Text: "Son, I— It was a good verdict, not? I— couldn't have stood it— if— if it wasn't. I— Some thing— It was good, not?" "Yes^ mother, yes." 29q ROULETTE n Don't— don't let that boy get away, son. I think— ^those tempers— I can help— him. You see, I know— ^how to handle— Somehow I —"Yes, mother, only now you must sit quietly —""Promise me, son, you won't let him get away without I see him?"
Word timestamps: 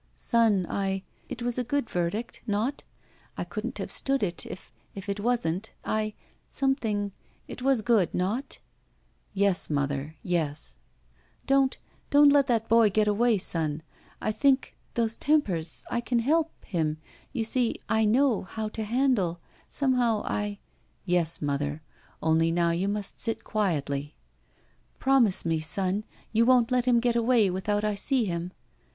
"Son, 0.15 0.65
I— 0.67 1.03
It 1.29 1.43
was 1.43 1.59
a 1.59 1.63
good 1.63 1.87
verdict, 1.87 2.41
not? 2.47 2.83
I— 3.37 3.43
couldn't 3.43 3.77
have 3.77 3.91
stood 3.91 4.23
it— 4.23 4.43
if— 4.47 4.71
if 4.95 5.07
it 5.07 5.19
wasn't. 5.19 5.73
I— 5.85 6.15
Some 6.49 6.73
thing— 6.73 7.11
It 7.47 7.61
was 7.61 7.83
good, 7.83 8.11
not?" 8.11 8.57
"Yes^ 9.37 9.69
mother, 9.69 10.15
yes." 10.23 10.77
29q 11.43 11.51
ROULETTE 11.53 11.61
n 11.61 11.61
Don't— 11.61 11.77
don't 12.09 12.29
let 12.29 12.47
that 12.47 12.67
boy 12.67 12.89
get 12.89 13.07
away, 13.07 13.37
son. 13.37 13.83
I 14.19 14.31
think— 14.31 14.75
^those 14.95 15.17
tempers— 15.19 15.85
I 15.91 16.01
can 16.01 16.17
help— 16.17 16.49
him. 16.65 16.97
You 17.31 17.43
see, 17.43 17.75
I 17.87 18.03
know— 18.05 18.47
^how 18.55 18.71
to 18.73 18.83
handle— 18.83 19.39
Somehow 19.69 20.23
I 20.25 20.57
—"Yes, 21.05 21.43
mother, 21.43 21.83
only 22.23 22.51
now 22.51 22.71
you 22.71 22.87
must 22.87 23.19
sit 23.19 23.43
quietly 23.43 24.15
—""Promise 24.97 25.45
me, 25.45 25.59
son, 25.59 26.05
you 26.31 26.43
won't 26.43 26.71
let 26.71 26.85
him 26.87 26.99
get 26.99 27.15
away 27.15 27.51
without 27.51 27.83
I 27.83 27.93
see 27.93 28.25
him?" 28.25 28.51